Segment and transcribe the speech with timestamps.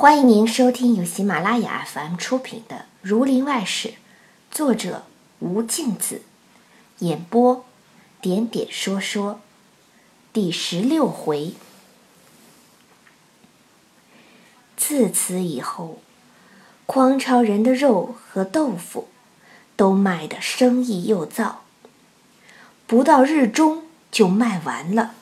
[0.00, 3.88] 欢迎您收听由喜马拉雅 FM 出品的《儒林外史》，
[4.48, 5.06] 作者
[5.40, 6.22] 吴敬子，
[7.00, 7.64] 演播
[8.20, 9.40] 点点说说，
[10.32, 11.54] 第十六回。
[14.76, 15.98] 自此以后，
[16.86, 19.08] 匡超人的肉和豆腐
[19.74, 21.54] 都卖得生意又燥，
[22.86, 25.16] 不到日中就卖完了，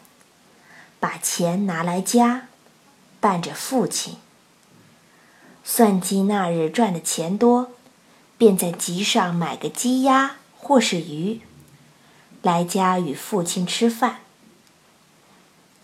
[1.01, 2.49] 把钱拿来家，
[3.21, 4.19] 伴着父亲。
[5.69, 7.73] 算计那日赚的钱多，
[8.39, 11.41] 便在集上买个鸡鸭或是鱼，
[12.41, 14.19] 来家与父亲吃饭。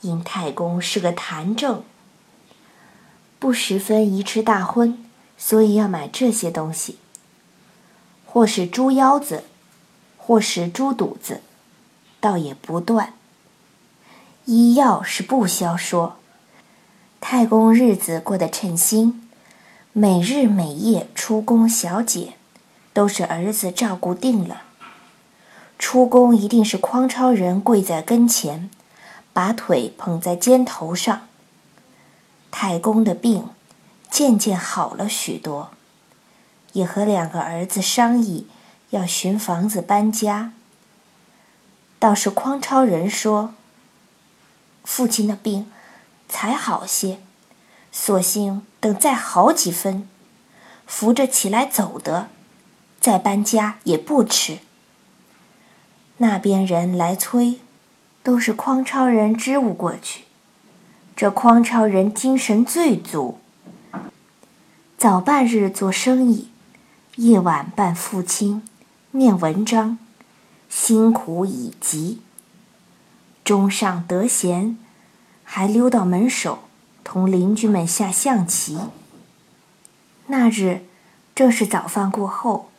[0.02, 1.82] 因太公是个坛正，
[3.40, 5.04] 不十分宜吃大荤，
[5.36, 6.98] 所以要买这些东西，
[8.24, 9.42] 或是猪腰子，
[10.16, 11.42] 或是猪肚子，
[12.20, 13.14] 倒也不断。
[14.44, 16.18] 医药是不消说，
[17.20, 19.18] 太公日子过得称心。
[19.94, 22.32] 每日每夜出宫小姐，
[22.94, 24.62] 都是儿子照顾定了。
[25.78, 28.70] 出宫一定是匡超人跪在跟前，
[29.34, 31.28] 把腿捧在肩头上。
[32.50, 33.50] 太公的病
[34.10, 35.72] 渐渐好了许多，
[36.72, 38.46] 也和两个儿子商议
[38.90, 40.54] 要寻房子搬家。
[41.98, 43.52] 倒是匡超人说，
[44.84, 45.70] 父亲的病
[46.30, 47.18] 才好些。
[47.94, 50.08] 索性等再好几分，
[50.88, 52.30] 扶着起来走的，
[53.00, 54.58] 再搬家也不迟。
[56.16, 57.60] 那边人来催，
[58.24, 60.24] 都是匡超人支吾过去。
[61.14, 63.38] 这匡超人精神最足，
[64.98, 66.48] 早半日做生意，
[67.14, 68.64] 夜晚伴父亲
[69.12, 69.96] 念文章，
[70.68, 72.20] 辛苦已极。
[73.44, 74.76] 中上得闲，
[75.44, 76.64] 还溜到门首。
[77.04, 78.78] 同邻居们下象棋。
[80.26, 80.86] 那日
[81.34, 82.70] 正是早饭过后，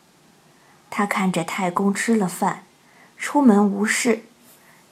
[0.90, 2.64] 他看着太公吃了饭，
[3.18, 4.24] 出门无事，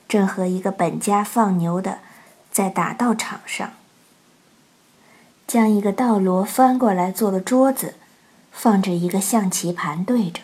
[0.08, 2.00] 正和一个本家放牛的
[2.52, 3.72] 在打道场上，
[5.48, 7.96] 将一个道罗翻过来做了桌子，
[8.52, 10.42] 放着一个象棋盘对着。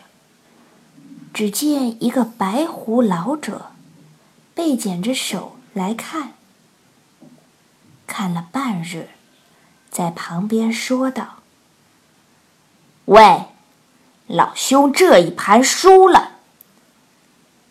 [1.34, 3.72] 只见一个白胡老者，
[4.56, 6.34] 背剪着手来看。
[8.08, 9.10] 看了半日，
[9.92, 11.36] 在旁边说道
[13.06, 13.48] ：“喂，
[14.26, 16.32] 老兄这一盘输了。”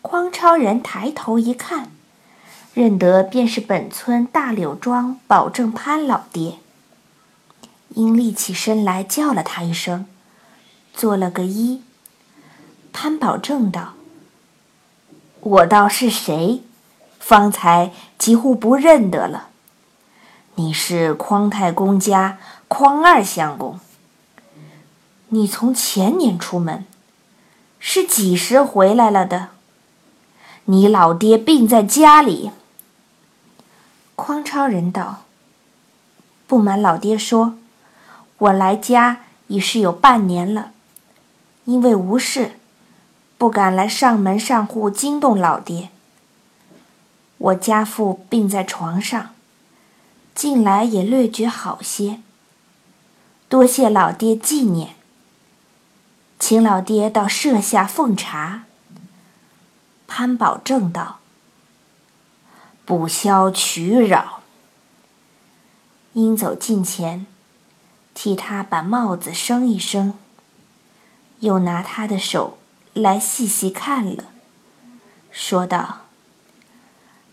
[0.03, 1.91] 匡超人抬头一看，
[2.73, 6.59] 认得便是本村大柳庄保正潘老爹，
[7.89, 10.05] 因立起身来叫了他一声，
[10.93, 11.81] 做了个揖。
[12.93, 13.95] 潘保正道
[15.41, 16.63] ：“我道是谁？
[17.19, 19.49] 方才几乎不认得了。”
[20.59, 23.79] 你是匡太公家匡二相公。
[25.27, 26.83] 你从前年出门，
[27.77, 29.49] 是几时回来了的？
[30.65, 32.49] 你老爹病在家里。
[34.15, 35.25] 匡超人道
[36.47, 37.53] ：“不瞒老爹说，
[38.39, 39.19] 我来家
[39.49, 40.71] 已是有半年了，
[41.65, 42.53] 因为无事，
[43.37, 45.89] 不敢来上门上户惊动老爹。
[47.37, 49.29] 我家父病在床上。”
[50.37, 52.21] 近来也略觉好些，
[53.49, 54.93] 多谢老爹纪念，
[56.37, 58.65] 请老爹到舍下奉茶。
[60.05, 61.17] 潘宝正道
[62.85, 64.43] ：“不消取扰。”
[66.13, 67.25] 应走近前，
[68.13, 70.13] 替他把帽子升一升，
[71.39, 72.59] 又拿他的手
[72.93, 74.25] 来细细看了，
[75.31, 76.01] 说道：“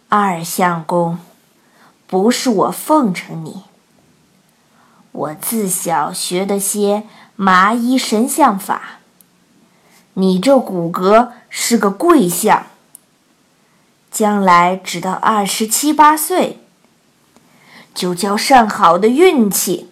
[0.08, 1.18] 二相公。”
[2.06, 3.62] 不是我奉承你，
[5.12, 7.04] 我自小学的些
[7.34, 8.98] 麻衣神相法。
[10.14, 12.66] 你这骨骼是个贵相，
[14.10, 16.60] 将来只到二十七八岁，
[17.92, 19.90] 就叫上好的运气，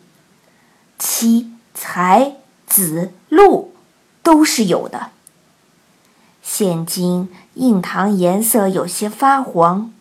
[0.98, 3.74] 妻财子禄
[4.22, 5.10] 都是有的。
[6.40, 9.92] 现今印堂颜色有些发黄，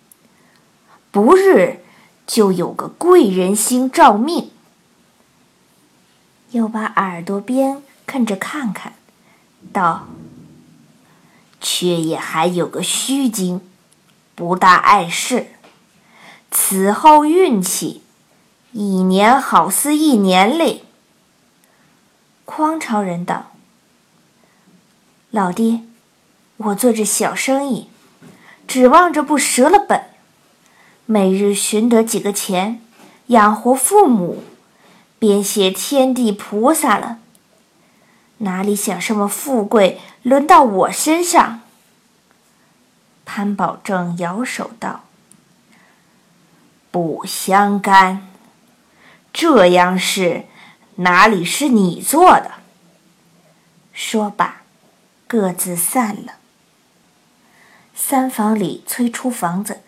[1.10, 1.80] 不日。
[2.26, 4.52] 就有个贵人星照命，
[6.52, 8.94] 又把耳朵边看着看看，
[9.74, 10.08] 道
[11.60, 13.62] ：“却也还有个虚惊，
[14.34, 15.48] 不大碍事。
[16.50, 18.02] 此后运气，
[18.72, 20.84] 一年好似一年嘞。”
[22.46, 23.52] 匡超人道
[25.32, 25.84] ：“老爹，
[26.58, 27.90] 我做这小生意，
[28.68, 30.06] 指望着不折了本。”
[31.12, 32.80] 每日寻得几个钱，
[33.28, 34.44] 养活父母，
[35.20, 37.20] 便谢天地菩萨了。
[38.38, 41.60] 哪里想什么富贵轮到我身上？
[43.26, 45.02] 潘宝正摇手道
[46.92, 48.30] ：“不相干，
[49.34, 50.46] 这样事
[50.96, 52.52] 哪里是你做的？”
[53.92, 54.62] 说罢，
[55.28, 56.36] 各自散了。
[57.94, 59.82] 三房里催出房子，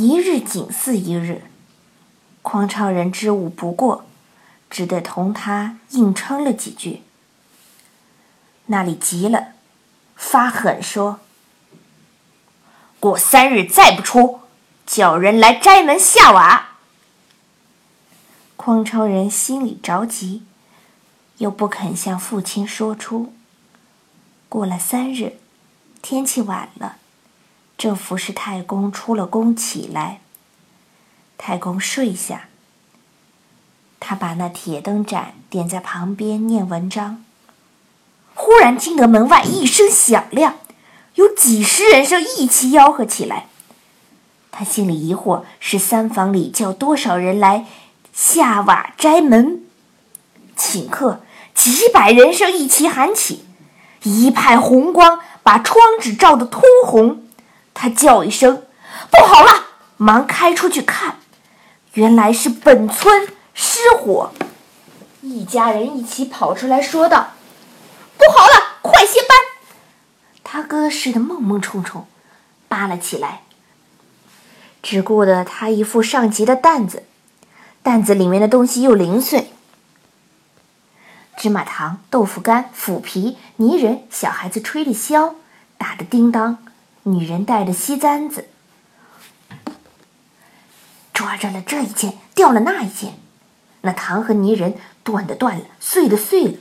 [0.00, 1.42] 一日紧似一日。
[2.40, 4.06] 匡超人知武不过，
[4.70, 7.02] 只得同他硬撑了几句。
[8.64, 9.48] 那里急了，
[10.16, 11.20] 发狠说
[12.98, 14.40] ：“过三日再不出，
[14.86, 16.78] 叫人来摘门下瓦。”
[18.56, 20.44] 匡超人心里着急，
[21.36, 23.34] 又不肯向父亲说出。
[24.48, 25.34] 过了三日，
[26.00, 26.96] 天气晚了，
[27.80, 30.20] 正服侍太公出了宫起来。
[31.38, 32.48] 太公睡下，
[33.98, 37.24] 他把那铁灯盏点在旁边念文章。
[38.34, 40.56] 忽然听得门外一声响亮，
[41.14, 43.46] 有几十人声一齐吆喝起来。
[44.50, 47.64] 他心里疑惑：是三房里叫多少人来
[48.12, 49.64] 下瓦摘门？
[50.54, 51.22] 顷刻，
[51.54, 53.46] 几百人声一齐喊起，
[54.02, 57.22] 一派红光把窗纸照得通红。
[57.74, 58.64] 他叫一声
[59.10, 61.18] ：“不好了！”忙开出去看，
[61.94, 64.32] 原来是本村失火。
[65.20, 67.32] 一家人一起跑出来说道。
[68.16, 69.36] 不好了，快些搬！
[70.44, 72.06] 他哥似的梦梦冲冲，
[72.68, 73.42] 扒了起来，
[74.82, 77.04] 只顾得他一副上级的担子，
[77.82, 79.52] 担子里面的东西又零碎：
[81.36, 85.34] 芝麻糖、豆腐干、腐皮、泥人，小孩子吹的箫，
[85.78, 86.58] 打的叮当，
[87.10, 88.48] 女人戴的锡簪子，
[91.12, 93.18] 抓着了这一件，掉了那一件，
[93.80, 96.54] 那糖和泥人断的断了，碎的碎了。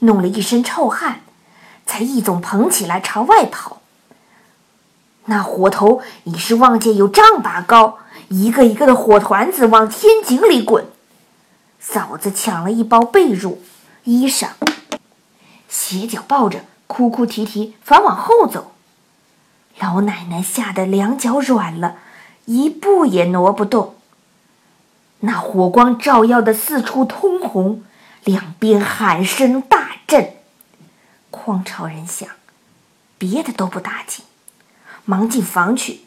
[0.00, 1.22] 弄了一身臭汗，
[1.84, 3.82] 才一总捧起来朝外跑。
[5.24, 7.98] 那火头已是望见有丈把高，
[8.28, 10.86] 一个一个的火团子往天井里滚。
[11.80, 13.56] 嫂子抢了一包被褥、
[14.04, 14.50] 衣裳，
[15.68, 18.72] 斜脚抱着，哭哭啼啼，反往后走。
[19.78, 21.96] 老奶奶吓得两脚软了，
[22.46, 23.96] 一步也挪不动。
[25.20, 27.84] 那火光照耀的四处通红，
[28.24, 29.88] 两边喊声大。
[30.08, 30.36] 震，
[31.30, 32.26] 匡超人想，
[33.18, 34.24] 别的都不打紧，
[35.04, 36.00] 忙进房去，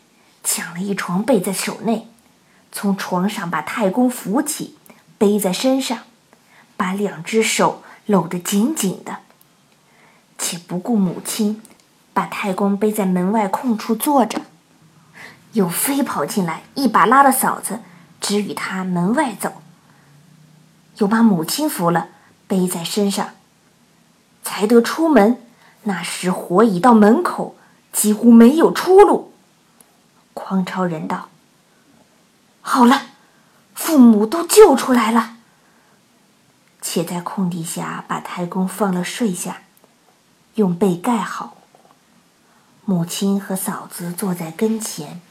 [0.44, 2.08] 抢了一床被在手内，
[2.72, 4.76] 从床上把太公扶起，
[5.20, 6.00] 背在身上，
[6.76, 9.20] 把两只手搂得紧紧的，
[10.40, 11.62] 且不顾母亲，
[12.14, 14.42] 把太公背在门外空处坐着，
[15.54, 17.80] 又飞跑进来，一把拉了嫂子，
[18.20, 19.62] 只与他门外走，
[20.98, 22.10] 又把母亲扶了，
[22.48, 23.30] 背在身上。
[24.44, 25.42] 才得出门，
[25.84, 27.56] 那时火已到门口，
[27.94, 29.32] 几乎没有出路。
[30.34, 31.30] 匡超人道
[32.62, 33.04] ：“好了，
[33.74, 35.38] 父母都救出来了。”
[36.82, 39.62] 且在空地下把太公放了睡下，
[40.56, 41.58] 用被盖好。
[42.86, 45.22] 母亲和嫂子坐在跟前，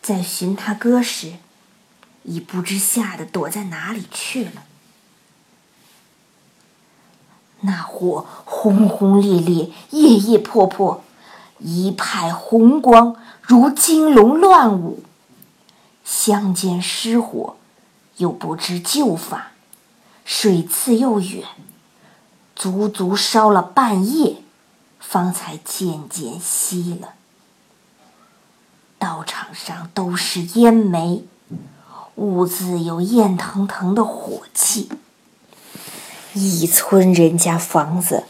[0.00, 1.34] 在寻他哥时，
[2.22, 4.64] 已不知吓得躲在哪里去了。
[7.60, 11.02] 那火轰轰烈烈，夜夜破破，
[11.58, 15.02] 一派红光如金龙乱舞。
[16.04, 17.56] 相见失火，
[18.18, 19.52] 又不知救法，
[20.24, 21.44] 水次又远，
[22.54, 24.36] 足足烧了半夜，
[24.98, 27.14] 方才渐渐熄了。
[28.98, 31.24] 道场上都是烟煤，
[32.16, 34.90] 屋子有焰腾腾的火气。
[36.34, 38.24] 一村人家房子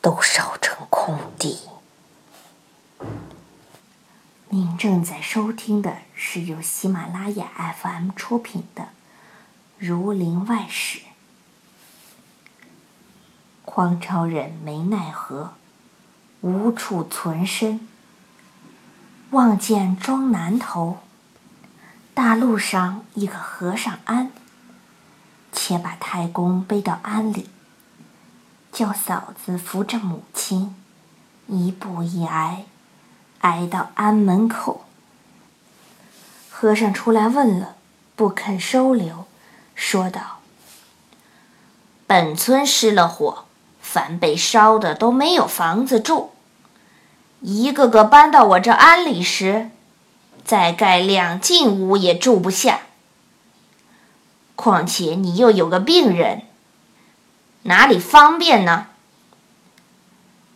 [0.00, 1.58] 都烧成空地。
[4.50, 8.82] 您正在收听的是由喜马拉雅 FM 出品的
[9.78, 10.98] 《儒林外史》。
[13.64, 15.54] 匡超人没奈何，
[16.44, 17.80] 无处存身，
[19.30, 20.98] 望见庄南头，
[22.12, 24.30] 大路上一个和尚庵。
[25.50, 27.48] 且把太公背到庵里，
[28.70, 30.76] 叫嫂子扶着母亲，
[31.46, 32.66] 一步一挨，
[33.40, 34.84] 挨到庵门口。
[36.50, 37.76] 和尚出来问了，
[38.14, 39.24] 不肯收留，
[39.74, 40.40] 说道
[42.06, 43.46] ：“本村失了火，
[43.80, 46.32] 凡被烧的都没有房子住，
[47.46, 49.70] 一个个搬到我这庵里时，
[50.46, 52.80] 再盖两进屋也住不下。”
[54.56, 56.44] 况且你又有个病人，
[57.64, 58.86] 哪里方便呢？”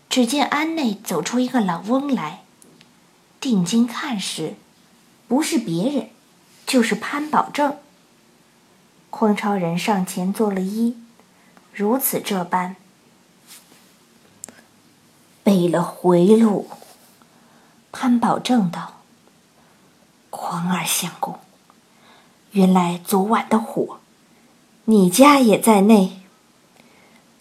[0.08, 2.40] 只见庵内走出一个老翁来，
[3.38, 4.54] 定睛看时，
[5.28, 6.08] 不是别人，
[6.66, 7.76] 就是潘宝正。
[9.10, 10.94] 匡超人上前作了揖，
[11.74, 12.76] 如此这般，
[15.48, 16.68] 备了回路。
[17.90, 18.96] 潘宝正道
[20.28, 21.38] ：“匡二相公，
[22.50, 23.98] 原来昨晚的火，
[24.84, 26.20] 你家也在内，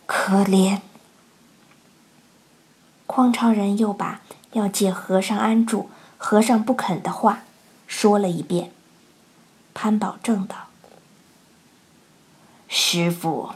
[0.06, 0.80] 可怜。”
[3.06, 4.22] 匡超人又把
[4.54, 7.44] 要借和尚安住，和尚不肯的话
[7.88, 8.72] 说了一遍。
[9.74, 10.70] 潘宝正道
[12.70, 13.50] ：“师傅，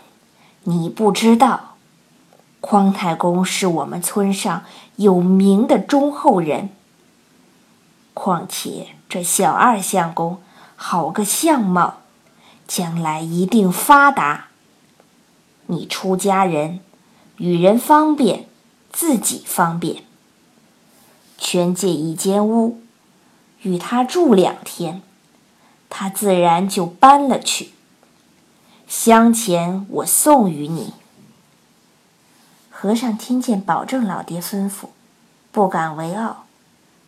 [0.63, 1.70] 你不知道，
[2.71, 4.63] 匡太公是我们村上
[4.95, 6.69] 有名的忠厚人。
[8.13, 10.41] 况且这小二相公
[10.77, 11.97] 好个相貌，
[12.65, 14.47] 将来一定发达。
[15.65, 16.79] 你出家人，
[17.35, 18.45] 与人方便。”
[18.93, 20.03] 自己方便，
[21.37, 22.81] 全借一间屋，
[23.61, 25.01] 与他住两天，
[25.89, 27.71] 他自然就搬了去。
[28.87, 30.93] 香钱我送与你。
[32.81, 34.87] 和尚听见保证老爹吩咐，
[35.51, 36.45] 不敢为傲，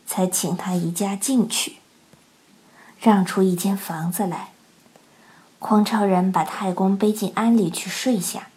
[0.06, 1.78] 才请他一家进去，
[3.00, 4.50] 让出一间房子来。
[5.58, 8.50] 匡超人把太公背进庵里去睡下。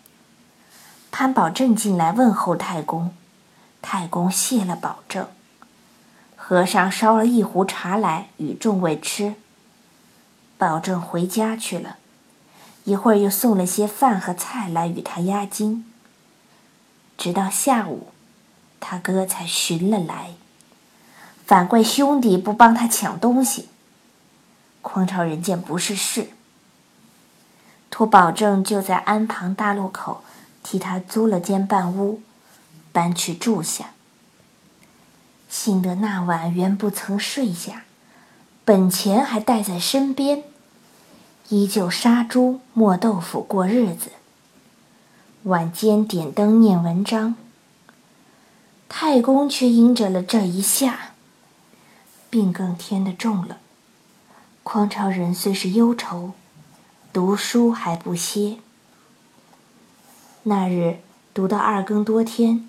[1.11, 3.15] 潘宝正进来问候太公，
[3.81, 5.27] 太公谢了保证。
[6.37, 9.37] 和尚烧了一壶茶来与众位吃。
[10.59, 11.97] 保证回家去了，
[12.85, 15.87] 一会儿又送了些饭和菜来与他压惊。
[17.17, 18.09] 直到下午，
[18.81, 20.35] 他哥才寻了来，
[21.45, 23.69] 反怪兄弟不帮他抢东西。
[24.83, 26.31] 匡超人见不是事，
[27.91, 30.23] 托保证就在安旁大路口。
[30.69, 32.21] 替他租了间半屋，
[32.91, 33.91] 搬去住下。
[35.49, 37.85] 幸得那晚原不曾睡下，
[38.65, 40.43] 本钱还带在身边，
[41.51, 44.11] 依旧杀猪磨豆腐过日子。
[45.47, 47.37] 晚间点灯念文章，
[48.89, 51.13] 太公却因着了这一下，
[52.29, 53.59] 病更添得重了。
[54.65, 56.33] 匡超人虽是忧愁，
[57.13, 58.57] 读书还不歇。
[60.43, 60.99] 那日
[61.33, 62.69] 读到二更多天，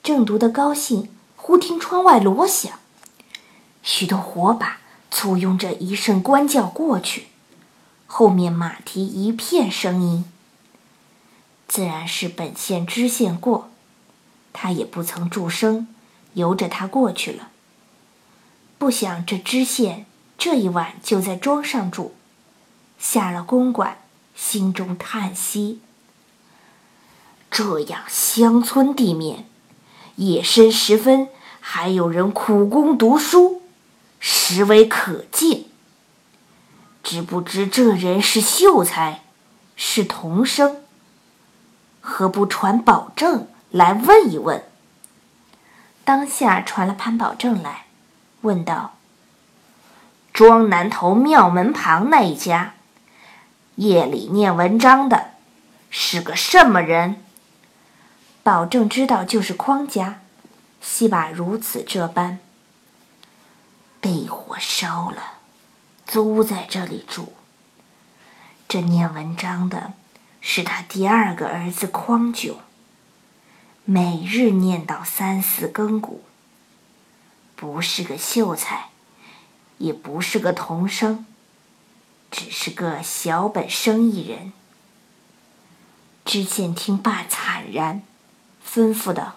[0.00, 2.78] 正读得高兴，忽听窗外锣响，
[3.82, 4.78] 许多火把
[5.10, 7.26] 簇拥着一声官叫过去，
[8.06, 10.24] 后面马蹄一片声音。
[11.66, 13.70] 自然是本县知县过，
[14.52, 15.88] 他也不曾住声，
[16.34, 17.48] 由着他过去了。
[18.78, 20.06] 不想这知县
[20.36, 22.14] 这一晚就在庄上住，
[22.98, 23.98] 下了公馆，
[24.34, 25.80] 心中叹息。
[27.50, 29.46] 这样乡村地面，
[30.16, 31.28] 夜深时分
[31.60, 33.62] 还有人苦工读书，
[34.20, 35.66] 实为可敬。
[37.02, 39.24] 知不知这人是秀才，
[39.76, 40.83] 是童生？
[42.06, 44.62] 何不传保证来问一问？
[46.04, 47.86] 当下传了潘保证来，
[48.42, 48.96] 问道
[50.34, 52.74] ：“庄南头庙门旁那一家，
[53.76, 55.30] 夜里念文章的，
[55.88, 57.24] 是个什么人？”
[58.44, 60.20] 保证知道就是匡家，
[60.82, 62.38] 惜把如此这般，
[64.02, 65.38] 被火烧了，
[66.06, 67.32] 租在这里住。
[68.68, 69.94] 这念文章的
[70.46, 72.58] 是他第二个儿子匡九，
[73.86, 76.22] 每日念到三四更鼓，
[77.56, 78.90] 不是个秀才，
[79.78, 81.24] 也不是个童生，
[82.30, 84.52] 只是个小本生意人。
[86.26, 88.02] 知县听罢惨然。
[88.62, 89.36] 吩咐道：“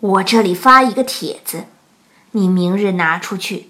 [0.00, 1.66] 我这里发一个帖子，
[2.30, 3.68] 你明日拿出去，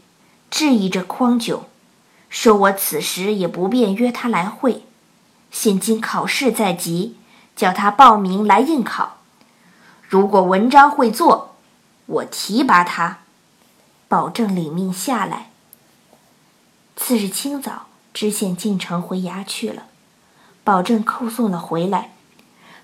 [0.48, 1.68] 质疑着匡九，
[2.30, 4.85] 说我此时也不便约他来会，
[5.58, 7.16] 现今考试在即，
[7.56, 9.16] 叫他报名来应考。
[10.06, 11.56] 如果文章会做，
[12.04, 13.20] 我提拔他，
[14.06, 15.48] 保证领命下来。”
[16.94, 19.84] 次日清早，知县进城回衙去了，
[20.62, 22.10] 保证叩送了回来。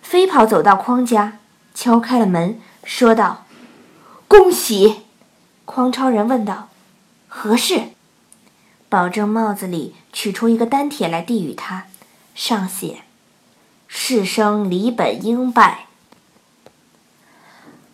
[0.00, 1.40] 飞跑走到匡家，
[1.74, 3.44] 敲开了门，说道
[4.26, 5.02] ：“恭喜！”
[5.66, 6.70] 匡超人问道
[7.28, 7.90] ：“何事？”
[8.88, 11.84] 保证帽子里取出一个丹铁来递与他，
[12.34, 13.02] 上写
[13.88, 15.86] ：“世生离本应拜。”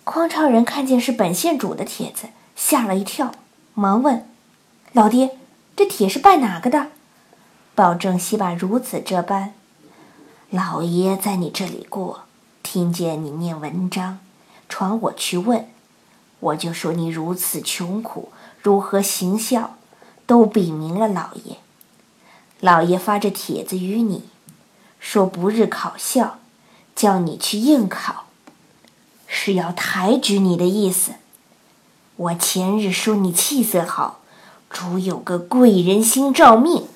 [0.05, 3.33] 匡超人看见是本县主的帖子，吓了一跳，
[3.75, 4.27] 忙问
[4.93, 5.37] ：“老爹，
[5.77, 6.89] 这帖是拜哪个的？”
[7.75, 9.53] 保证戏罢如此这般。
[10.51, 12.25] 老爷在你这里过，
[12.63, 14.19] 听见你念文章，
[14.69, 15.69] 传我去问，
[16.41, 19.77] 我就说你如此穷苦，如何行孝，
[20.27, 21.59] 都禀明了老爷。
[22.61, 24.25] 老爷发这帖子与你，
[24.99, 26.39] 说不日考校，
[26.97, 28.27] 叫你去应考，
[29.29, 31.13] 是要抬举你的意思。
[32.17, 34.19] 我前日说你气色好，
[34.69, 36.89] 主有个贵人心照命，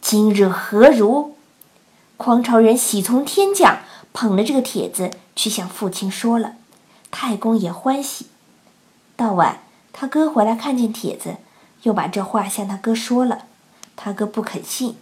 [0.00, 1.36] 今日何如？
[2.16, 3.78] 匡超人喜从天降，
[4.12, 6.54] 捧了这个帖子去向父亲说了，
[7.12, 8.26] 太公也欢喜。
[9.14, 9.62] 到晚，
[9.92, 11.36] 他哥回来看见帖子，
[11.82, 13.44] 又把这话向他哥说了。
[13.96, 14.96] 他哥不肯信。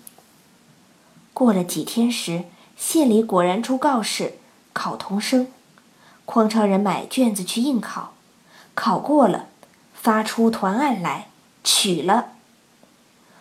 [1.32, 2.44] 过了几天时，
[2.76, 4.38] 县里果然出告示
[4.72, 5.48] 考童生，
[6.24, 8.14] 匡超人买卷子去应考，
[8.74, 9.46] 考过了，
[9.94, 11.28] 发出团案来
[11.64, 12.32] 取了。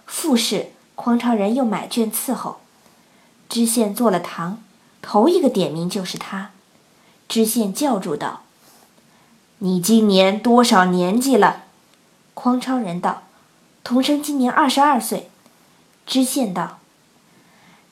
[0.06, 2.60] 复试，匡超人又买卷伺候。
[3.48, 4.62] 知县做了堂，
[5.02, 6.52] 头一个点名就是他。
[7.28, 8.44] 知县叫住道
[9.60, 11.64] ：“你今年多少年纪了？”
[12.34, 13.24] 匡超人道
[13.84, 15.30] ：“童生今年二十二岁。”
[16.10, 16.80] 知县道：“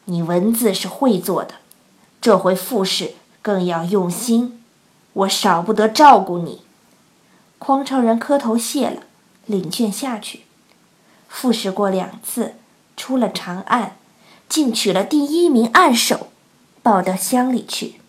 [0.05, 1.53] 你文字是会做的，
[2.19, 4.63] 这回复试更要用心，
[5.13, 6.63] 我少不得照顾你。”
[7.59, 9.03] 匡超人磕头谢了，
[9.45, 10.45] 领卷下去。
[11.29, 12.55] 复试过两次，
[12.95, 13.97] 出了长案，
[14.50, 16.29] 竟取了第一名案首，
[16.81, 18.01] 报到乡里去。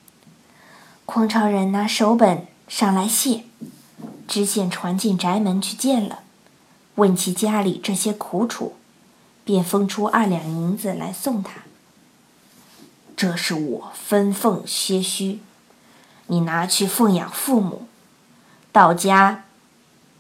[1.04, 3.44] 匡超人拿手本上来谢，
[4.26, 6.20] 知县传进宅门去见了，
[6.94, 8.76] 问其家里这些苦楚。
[9.48, 11.62] 便封出二两银子来送他。
[13.16, 15.40] 这是我分奉些虚，
[16.26, 17.86] 你拿去奉养父母，
[18.72, 19.44] 到家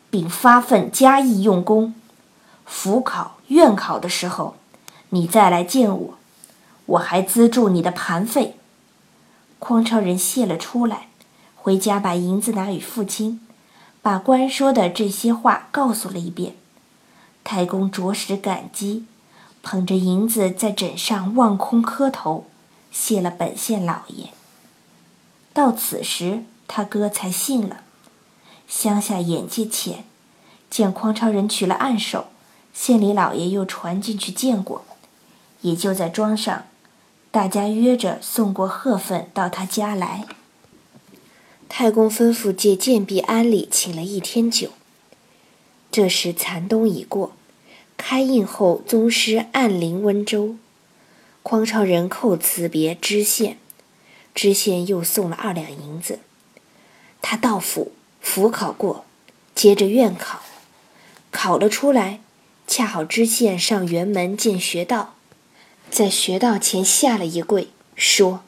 [0.08, 1.94] 并发奋加意用功，
[2.64, 4.56] 府考、院考的时候，
[5.10, 6.14] 你再来见我，
[6.86, 8.56] 我还资助你的盘费。
[9.58, 11.08] 匡超人谢了出来，
[11.54, 13.46] 回家把银子拿与父亲，
[14.00, 16.54] 把官说的这些话告诉了一遍。
[17.44, 19.04] 太公着实感激。
[19.62, 22.46] 捧着银子在枕上望空磕头，
[22.90, 24.30] 谢了本县老爷。
[25.52, 27.80] 到此时，他哥才信了。
[28.66, 30.04] 乡下眼界浅，
[30.70, 32.26] 见匡超人取了暗手，
[32.72, 34.84] 县里老爷又传进去见过，
[35.62, 36.64] 也就在庄上，
[37.30, 40.26] 大家约着送过贺份到他家来。
[41.68, 44.70] 太公吩咐借建壁庵里请了一天酒。
[45.90, 47.32] 这时残冬已过。
[47.98, 50.56] 开印后，宗师按临温州，
[51.42, 53.58] 匡超人叩辞别知县，
[54.34, 56.20] 知县又送了二两银子。
[57.20, 59.04] 他到府府考过，
[59.54, 60.42] 接着院考，
[61.30, 62.20] 考了出来，
[62.66, 65.16] 恰好知县上辕门见学道，
[65.90, 68.42] 在学道前下了一跪，说：“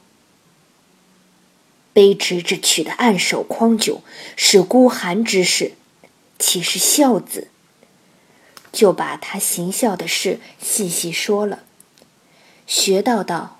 [1.93, 4.01] 卑职这取的暗手匡九
[4.35, 5.73] 是孤寒之事，
[6.39, 7.49] 岂是孝子？”
[8.71, 11.63] 就把他行孝的事细细说了。
[12.65, 13.59] 学道道：“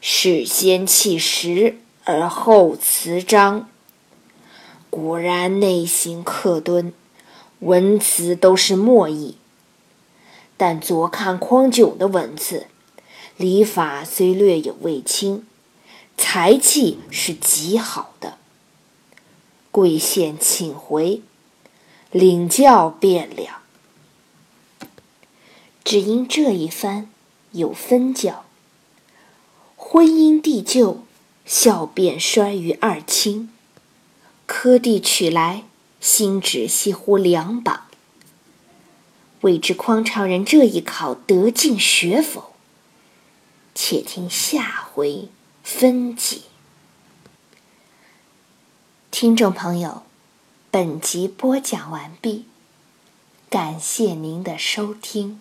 [0.00, 3.68] 事先弃实，而后辞章。
[4.88, 6.92] 果然内心克敦，
[7.60, 9.36] 文辞都是墨意。
[10.56, 12.66] 但左看匡九的文字，
[13.36, 15.46] 礼法虽略有未清，
[16.16, 18.36] 才气是极好的。
[19.70, 21.22] 贵县请回，
[22.10, 23.58] 领教便了。”
[25.84, 27.10] 只因这一番
[27.52, 28.44] 有分教，
[29.76, 31.04] 婚姻地旧，
[31.44, 33.50] 孝便衰于二亲。
[34.46, 35.64] 科第取来，
[36.00, 37.86] 心只系乎两榜。
[39.40, 42.52] 未知匡超人这一考得进学否？
[43.74, 45.28] 且听下回
[45.64, 46.42] 分解。
[49.10, 50.02] 听众朋友，
[50.70, 52.44] 本集播讲完毕，
[53.48, 55.40] 感谢您的收听。